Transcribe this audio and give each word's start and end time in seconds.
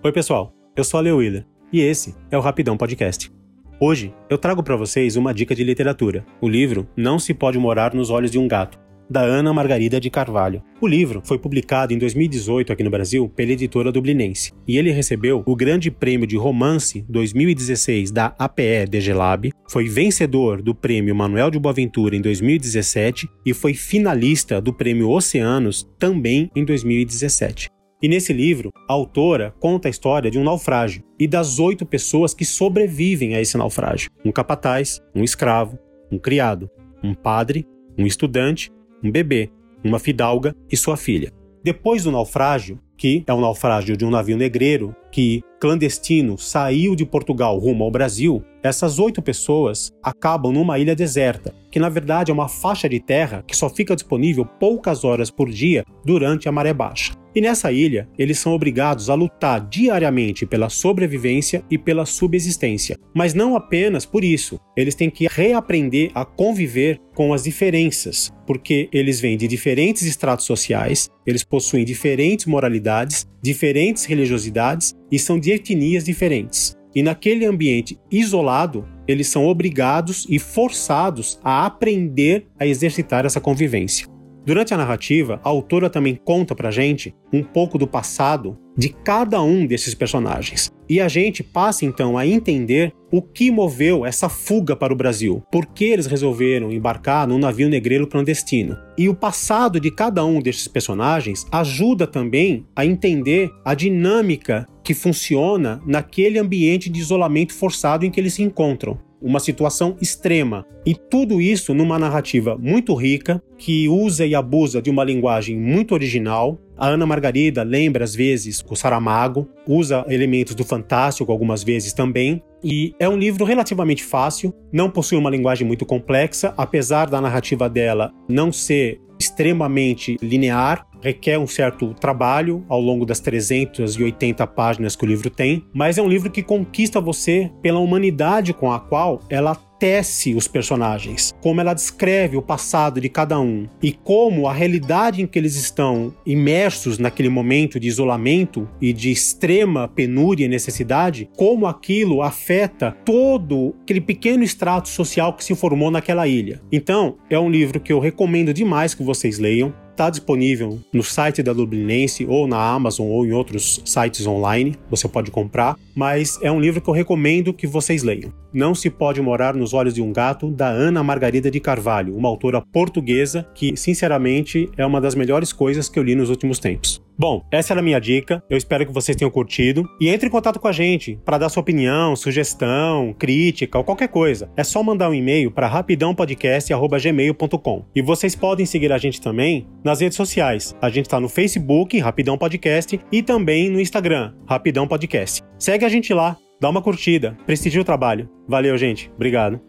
Oi, 0.00 0.12
pessoal. 0.12 0.54
Eu 0.76 0.84
sou 0.84 0.98
a 0.98 1.00
Leo 1.00 1.16
Willer 1.16 1.44
e 1.72 1.80
esse 1.80 2.14
é 2.30 2.38
o 2.38 2.40
Rapidão 2.40 2.76
Podcast. 2.76 3.32
Hoje 3.80 4.14
eu 4.30 4.38
trago 4.38 4.62
para 4.62 4.76
vocês 4.76 5.16
uma 5.16 5.34
dica 5.34 5.56
de 5.56 5.64
literatura. 5.64 6.24
O 6.40 6.48
livro 6.48 6.88
Não 6.96 7.18
se 7.18 7.34
pode 7.34 7.58
morar 7.58 7.92
nos 7.92 8.08
olhos 8.08 8.30
de 8.30 8.38
um 8.38 8.46
gato, 8.46 8.78
da 9.10 9.22
Ana 9.22 9.52
Margarida 9.52 10.00
de 10.00 10.08
Carvalho. 10.08 10.62
O 10.80 10.86
livro 10.86 11.20
foi 11.24 11.36
publicado 11.36 11.92
em 11.92 11.98
2018 11.98 12.72
aqui 12.72 12.84
no 12.84 12.90
Brasil 12.90 13.28
pela 13.28 13.50
editora 13.50 13.90
dublinense 13.90 14.52
e 14.68 14.78
ele 14.78 14.92
recebeu 14.92 15.42
o 15.44 15.56
Grande 15.56 15.90
Prêmio 15.90 16.28
de 16.28 16.36
Romance 16.36 17.04
2016 17.08 18.12
da 18.12 18.36
APE 18.38 18.86
DGLab, 18.88 19.50
foi 19.68 19.88
vencedor 19.88 20.62
do 20.62 20.76
Prêmio 20.76 21.12
Manuel 21.12 21.50
de 21.50 21.58
Boaventura 21.58 22.14
em 22.14 22.20
2017 22.20 23.28
e 23.44 23.52
foi 23.52 23.74
finalista 23.74 24.60
do 24.60 24.72
Prêmio 24.72 25.10
Oceanos 25.10 25.90
também 25.98 26.48
em 26.54 26.64
2017. 26.64 27.68
E 28.00 28.06
nesse 28.06 28.32
livro, 28.32 28.72
a 28.88 28.92
autora 28.92 29.52
conta 29.58 29.88
a 29.88 29.90
história 29.90 30.30
de 30.30 30.38
um 30.38 30.44
naufrágio 30.44 31.02
e 31.18 31.26
das 31.26 31.58
oito 31.58 31.84
pessoas 31.84 32.32
que 32.32 32.44
sobrevivem 32.44 33.34
a 33.34 33.40
esse 33.40 33.58
naufrágio: 33.58 34.10
um 34.24 34.30
capataz, 34.30 35.02
um 35.14 35.24
escravo, 35.24 35.76
um 36.10 36.16
criado, 36.16 36.70
um 37.02 37.12
padre, 37.12 37.66
um 37.98 38.06
estudante, 38.06 38.70
um 39.02 39.10
bebê, 39.10 39.50
uma 39.84 39.98
fidalga 39.98 40.54
e 40.70 40.76
sua 40.76 40.96
filha. 40.96 41.32
Depois 41.64 42.04
do 42.04 42.12
naufrágio, 42.12 42.78
que 42.96 43.24
é 43.26 43.32
o 43.32 43.40
naufrágio 43.40 43.96
de 43.96 44.04
um 44.04 44.10
navio 44.10 44.36
negreiro 44.36 44.94
que, 45.10 45.42
clandestino, 45.60 46.38
saiu 46.38 46.94
de 46.94 47.04
Portugal 47.04 47.58
rumo 47.58 47.82
ao 47.82 47.90
Brasil, 47.90 48.44
essas 48.62 49.00
oito 49.00 49.20
pessoas 49.20 49.90
acabam 50.02 50.52
numa 50.52 50.78
ilha 50.78 50.94
deserta, 50.94 51.52
que 51.70 51.80
na 51.80 51.88
verdade 51.88 52.30
é 52.30 52.34
uma 52.34 52.48
faixa 52.48 52.88
de 52.88 53.00
terra 53.00 53.42
que 53.46 53.56
só 53.56 53.68
fica 53.68 53.94
disponível 53.96 54.44
poucas 54.44 55.04
horas 55.04 55.30
por 55.30 55.50
dia 55.50 55.84
durante 56.04 56.48
a 56.48 56.52
maré 56.52 56.72
baixa. 56.72 57.12
E 57.38 57.40
nessa 57.40 57.70
ilha, 57.70 58.08
eles 58.18 58.36
são 58.40 58.52
obrigados 58.52 59.08
a 59.08 59.14
lutar 59.14 59.60
diariamente 59.68 60.44
pela 60.44 60.68
sobrevivência 60.68 61.62
e 61.70 61.78
pela 61.78 62.04
subsistência. 62.04 62.98
Mas 63.14 63.32
não 63.32 63.54
apenas 63.54 64.04
por 64.04 64.24
isso, 64.24 64.58
eles 64.76 64.96
têm 64.96 65.08
que 65.08 65.28
reaprender 65.28 66.10
a 66.16 66.24
conviver 66.24 66.98
com 67.14 67.32
as 67.32 67.44
diferenças, 67.44 68.32
porque 68.44 68.88
eles 68.92 69.20
vêm 69.20 69.36
de 69.36 69.46
diferentes 69.46 70.02
estratos 70.02 70.46
sociais, 70.46 71.08
eles 71.24 71.44
possuem 71.44 71.84
diferentes 71.84 72.44
moralidades, 72.44 73.24
diferentes 73.40 74.04
religiosidades 74.04 74.92
e 75.08 75.16
são 75.16 75.38
de 75.38 75.52
etnias 75.52 76.02
diferentes. 76.02 76.76
E 76.92 77.04
naquele 77.04 77.46
ambiente 77.46 77.96
isolado, 78.10 78.84
eles 79.06 79.28
são 79.28 79.46
obrigados 79.46 80.26
e 80.28 80.40
forçados 80.40 81.38
a 81.44 81.64
aprender 81.64 82.48
a 82.58 82.66
exercitar 82.66 83.24
essa 83.24 83.40
convivência. 83.40 84.08
Durante 84.48 84.72
a 84.72 84.78
narrativa, 84.78 85.38
a 85.44 85.48
autora 85.50 85.90
também 85.90 86.18
conta 86.24 86.54
pra 86.54 86.70
gente 86.70 87.14
um 87.30 87.42
pouco 87.42 87.76
do 87.76 87.86
passado 87.86 88.56
de 88.74 88.88
cada 88.88 89.42
um 89.42 89.66
desses 89.66 89.94
personagens. 89.94 90.72
E 90.88 91.02
a 91.02 91.06
gente 91.06 91.42
passa 91.42 91.84
então 91.84 92.16
a 92.16 92.26
entender 92.26 92.94
o 93.12 93.20
que 93.20 93.50
moveu 93.50 94.06
essa 94.06 94.26
fuga 94.26 94.74
para 94.74 94.90
o 94.90 94.96
Brasil, 94.96 95.42
por 95.52 95.66
que 95.66 95.84
eles 95.84 96.06
resolveram 96.06 96.72
embarcar 96.72 97.28
num 97.28 97.38
navio 97.38 97.68
negreiro 97.68 98.06
clandestino. 98.06 98.78
E 98.96 99.06
o 99.06 99.14
passado 99.14 99.78
de 99.78 99.90
cada 99.90 100.24
um 100.24 100.40
desses 100.40 100.66
personagens 100.66 101.46
ajuda 101.52 102.06
também 102.06 102.64
a 102.74 102.86
entender 102.86 103.50
a 103.62 103.74
dinâmica 103.74 104.66
que 104.82 104.94
funciona 104.94 105.78
naquele 105.86 106.38
ambiente 106.38 106.88
de 106.88 106.98
isolamento 107.00 107.52
forçado 107.52 108.06
em 108.06 108.10
que 108.10 108.18
eles 108.18 108.32
se 108.32 108.42
encontram 108.42 108.98
uma 109.20 109.40
situação 109.40 109.96
extrema. 110.00 110.66
E 110.86 110.94
tudo 110.94 111.40
isso 111.40 111.74
numa 111.74 111.98
narrativa 111.98 112.56
muito 112.58 112.94
rica, 112.94 113.42
que 113.56 113.88
usa 113.88 114.24
e 114.24 114.34
abusa 114.34 114.80
de 114.80 114.90
uma 114.90 115.04
linguagem 115.04 115.58
muito 115.58 115.92
original. 115.92 116.58
A 116.76 116.88
Ana 116.88 117.04
Margarida 117.04 117.62
lembra 117.62 118.04
às 118.04 118.14
vezes 118.14 118.64
o 118.68 118.76
Saramago, 118.76 119.48
usa 119.66 120.04
elementos 120.08 120.54
do 120.54 120.64
fantástico 120.64 121.30
algumas 121.32 121.62
vezes 121.62 121.92
também. 121.92 122.42
E 122.62 122.94
é 122.98 123.08
um 123.08 123.16
livro 123.16 123.44
relativamente 123.44 124.02
fácil, 124.02 124.54
não 124.72 124.90
possui 124.90 125.18
uma 125.18 125.30
linguagem 125.30 125.66
muito 125.66 125.84
complexa, 125.84 126.54
apesar 126.56 127.08
da 127.08 127.20
narrativa 127.20 127.68
dela 127.68 128.12
não 128.28 128.50
ser 128.52 129.00
extremamente 129.38 130.16
linear, 130.20 130.84
requer 131.00 131.38
um 131.38 131.46
certo 131.46 131.94
trabalho 131.94 132.64
ao 132.68 132.80
longo 132.80 133.06
das 133.06 133.20
380 133.20 134.44
páginas 134.48 134.96
que 134.96 135.04
o 135.04 135.06
livro 135.06 135.30
tem, 135.30 135.64
mas 135.72 135.96
é 135.96 136.02
um 136.02 136.08
livro 136.08 136.28
que 136.28 136.42
conquista 136.42 137.00
você 137.00 137.48
pela 137.62 137.78
humanidade 137.78 138.52
com 138.52 138.72
a 138.72 138.80
qual 138.80 139.20
ela 139.30 139.54
tece 139.78 140.34
os 140.34 140.48
personagens, 140.48 141.34
como 141.40 141.60
ela 141.60 141.74
descreve 141.74 142.36
o 142.36 142.42
passado 142.42 143.00
de 143.00 143.08
cada 143.08 143.38
um 143.38 143.66
e 143.82 143.92
como 143.92 144.46
a 144.48 144.52
realidade 144.52 145.22
em 145.22 145.26
que 145.26 145.38
eles 145.38 145.54
estão 145.56 146.14
imersos 146.26 146.98
naquele 146.98 147.28
momento 147.28 147.78
de 147.78 147.88
isolamento 147.88 148.68
e 148.80 148.92
de 148.92 149.10
extrema 149.10 149.88
penúria 149.88 150.44
e 150.44 150.48
necessidade, 150.48 151.28
como 151.36 151.66
aquilo 151.66 152.22
afeta 152.22 152.96
todo 153.04 153.74
aquele 153.82 154.00
pequeno 154.00 154.42
extrato 154.42 154.88
social 154.88 155.32
que 155.32 155.44
se 155.44 155.54
formou 155.54 155.90
naquela 155.90 156.26
ilha. 156.26 156.60
Então, 156.72 157.16
é 157.30 157.38
um 157.38 157.50
livro 157.50 157.80
que 157.80 157.92
eu 157.92 158.00
recomendo 158.00 158.52
demais 158.52 158.94
que 158.94 159.02
vocês 159.02 159.38
leiam 159.38 159.72
está 159.98 160.10
disponível 160.10 160.78
no 160.92 161.02
site 161.02 161.42
da 161.42 161.52
Dublinense 161.52 162.24
ou 162.24 162.46
na 162.46 162.56
Amazon 162.56 163.08
ou 163.08 163.26
em 163.26 163.32
outros 163.32 163.82
sites 163.84 164.24
online, 164.28 164.76
você 164.88 165.08
pode 165.08 165.28
comprar, 165.32 165.76
mas 165.92 166.38
é 166.40 166.52
um 166.52 166.60
livro 166.60 166.80
que 166.80 166.88
eu 166.88 166.94
recomendo 166.94 167.52
que 167.52 167.66
vocês 167.66 168.04
leiam. 168.04 168.32
Não 168.52 168.76
se 168.76 168.88
pode 168.88 169.20
morar 169.20 169.54
nos 169.54 169.74
olhos 169.74 169.94
de 169.94 170.00
um 170.00 170.12
gato, 170.12 170.50
da 170.50 170.68
Ana 170.68 171.02
Margarida 171.02 171.50
de 171.50 171.58
Carvalho, 171.58 172.16
uma 172.16 172.28
autora 172.28 172.62
portuguesa 172.62 173.44
que, 173.52 173.76
sinceramente, 173.76 174.70
é 174.76 174.86
uma 174.86 175.00
das 175.00 175.16
melhores 175.16 175.52
coisas 175.52 175.88
que 175.88 175.98
eu 175.98 176.04
li 176.04 176.14
nos 176.14 176.30
últimos 176.30 176.60
tempos. 176.60 177.07
Bom, 177.18 177.44
essa 177.50 177.72
era 177.72 177.80
a 177.80 177.82
minha 177.82 177.98
dica. 177.98 178.40
Eu 178.48 178.56
espero 178.56 178.86
que 178.86 178.92
vocês 178.92 179.16
tenham 179.16 179.30
curtido. 179.30 179.82
E 180.00 180.08
entre 180.08 180.28
em 180.28 180.30
contato 180.30 180.60
com 180.60 180.68
a 180.68 180.72
gente 180.72 181.18
para 181.24 181.36
dar 181.36 181.48
sua 181.48 181.62
opinião, 181.62 182.14
sugestão, 182.14 183.12
crítica 183.18 183.76
ou 183.76 183.82
qualquer 183.82 184.06
coisa. 184.06 184.48
É 184.56 184.62
só 184.62 184.80
mandar 184.84 185.10
um 185.10 185.14
e-mail 185.14 185.50
para 185.50 185.66
rapidãopodcast.gmail.com. 185.66 187.84
E 187.94 188.00
vocês 188.00 188.34
podem 188.36 188.64
seguir 188.64 188.92
a 188.92 188.98
gente 188.98 189.20
também 189.20 189.66
nas 189.82 190.00
redes 190.00 190.16
sociais. 190.16 190.76
A 190.80 190.88
gente 190.88 191.06
está 191.06 191.18
no 191.18 191.28
Facebook, 191.28 191.98
Rapidão 191.98 192.38
Podcast, 192.38 193.00
e 193.10 193.20
também 193.20 193.68
no 193.68 193.80
Instagram, 193.80 194.32
Rapidão 194.46 194.86
Podcast. 194.86 195.42
Segue 195.58 195.84
a 195.84 195.88
gente 195.88 196.14
lá, 196.14 196.36
dá 196.60 196.70
uma 196.70 196.80
curtida, 196.80 197.36
prestigie 197.44 197.80
o 197.80 197.84
trabalho. 197.84 198.30
Valeu, 198.46 198.78
gente. 198.78 199.10
Obrigado. 199.16 199.60